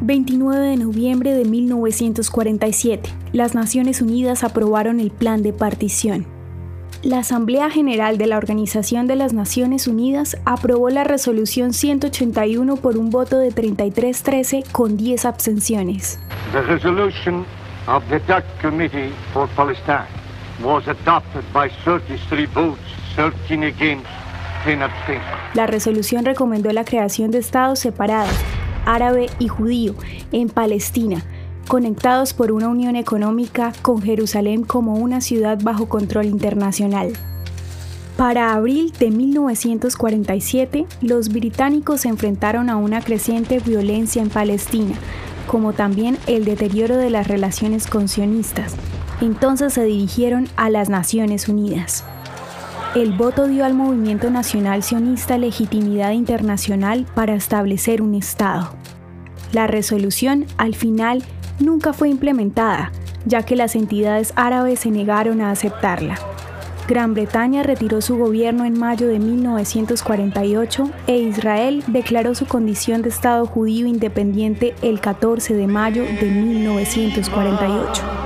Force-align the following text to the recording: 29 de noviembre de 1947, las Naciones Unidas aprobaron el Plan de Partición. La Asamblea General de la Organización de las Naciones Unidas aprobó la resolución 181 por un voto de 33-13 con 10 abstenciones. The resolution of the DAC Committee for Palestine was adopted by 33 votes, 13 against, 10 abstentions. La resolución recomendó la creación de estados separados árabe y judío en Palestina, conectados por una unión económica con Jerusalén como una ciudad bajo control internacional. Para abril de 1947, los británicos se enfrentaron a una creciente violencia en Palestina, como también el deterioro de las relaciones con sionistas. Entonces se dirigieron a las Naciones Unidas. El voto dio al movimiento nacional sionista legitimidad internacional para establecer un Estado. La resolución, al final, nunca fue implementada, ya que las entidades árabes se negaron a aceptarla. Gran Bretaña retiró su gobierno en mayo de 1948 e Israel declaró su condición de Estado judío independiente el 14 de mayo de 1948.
29 0.00 0.66
de 0.66 0.76
noviembre 0.76 1.32
de 1.32 1.44
1947, 1.46 3.08
las 3.32 3.54
Naciones 3.54 4.02
Unidas 4.02 4.44
aprobaron 4.44 5.00
el 5.00 5.10
Plan 5.10 5.42
de 5.42 5.54
Partición. 5.54 6.26
La 7.02 7.20
Asamblea 7.20 7.70
General 7.70 8.18
de 8.18 8.26
la 8.26 8.36
Organización 8.36 9.06
de 9.06 9.16
las 9.16 9.32
Naciones 9.32 9.86
Unidas 9.86 10.36
aprobó 10.44 10.90
la 10.90 11.04
resolución 11.04 11.72
181 11.72 12.76
por 12.76 12.98
un 12.98 13.10
voto 13.10 13.38
de 13.38 13.50
33-13 13.50 14.70
con 14.70 14.96
10 14.96 15.24
abstenciones. 15.24 16.18
The 16.52 16.62
resolution 16.62 17.46
of 17.86 18.02
the 18.10 18.20
DAC 18.26 18.44
Committee 18.60 19.12
for 19.32 19.48
Palestine 19.56 20.08
was 20.62 20.86
adopted 20.88 21.42
by 21.54 21.70
33 21.84 22.46
votes, 22.52 22.80
13 23.14 23.64
against, 23.64 24.06
10 24.64 24.82
abstentions. 24.82 25.54
La 25.54 25.66
resolución 25.66 26.24
recomendó 26.24 26.70
la 26.72 26.84
creación 26.84 27.30
de 27.30 27.38
estados 27.38 27.78
separados 27.78 28.34
árabe 28.86 29.28
y 29.38 29.48
judío 29.48 29.94
en 30.32 30.48
Palestina, 30.48 31.22
conectados 31.68 32.32
por 32.32 32.52
una 32.52 32.68
unión 32.68 32.96
económica 32.96 33.72
con 33.82 34.00
Jerusalén 34.00 34.62
como 34.62 34.94
una 34.94 35.20
ciudad 35.20 35.58
bajo 35.62 35.88
control 35.88 36.26
internacional. 36.26 37.12
Para 38.16 38.54
abril 38.54 38.94
de 38.98 39.10
1947, 39.10 40.86
los 41.02 41.28
británicos 41.28 42.00
se 42.00 42.08
enfrentaron 42.08 42.70
a 42.70 42.76
una 42.76 43.02
creciente 43.02 43.58
violencia 43.58 44.22
en 44.22 44.30
Palestina, 44.30 44.94
como 45.46 45.74
también 45.74 46.16
el 46.26 46.46
deterioro 46.46 46.96
de 46.96 47.10
las 47.10 47.28
relaciones 47.28 47.86
con 47.86 48.08
sionistas. 48.08 48.74
Entonces 49.20 49.74
se 49.74 49.84
dirigieron 49.84 50.48
a 50.56 50.70
las 50.70 50.88
Naciones 50.88 51.48
Unidas. 51.48 52.04
El 52.96 53.12
voto 53.12 53.46
dio 53.46 53.66
al 53.66 53.74
movimiento 53.74 54.30
nacional 54.30 54.82
sionista 54.82 55.36
legitimidad 55.36 56.12
internacional 56.12 57.04
para 57.14 57.34
establecer 57.34 58.00
un 58.00 58.14
Estado. 58.14 58.70
La 59.52 59.66
resolución, 59.66 60.46
al 60.56 60.74
final, 60.74 61.22
nunca 61.60 61.92
fue 61.92 62.08
implementada, 62.08 62.92
ya 63.26 63.42
que 63.42 63.54
las 63.54 63.76
entidades 63.76 64.32
árabes 64.34 64.80
se 64.80 64.90
negaron 64.90 65.42
a 65.42 65.50
aceptarla. 65.50 66.14
Gran 66.88 67.12
Bretaña 67.12 67.62
retiró 67.62 68.00
su 68.00 68.16
gobierno 68.16 68.64
en 68.64 68.78
mayo 68.78 69.08
de 69.08 69.18
1948 69.18 70.90
e 71.06 71.18
Israel 71.18 71.84
declaró 71.88 72.34
su 72.34 72.46
condición 72.46 73.02
de 73.02 73.10
Estado 73.10 73.44
judío 73.44 73.86
independiente 73.86 74.74
el 74.80 75.00
14 75.00 75.52
de 75.52 75.66
mayo 75.66 76.02
de 76.02 76.30
1948. 76.30 78.25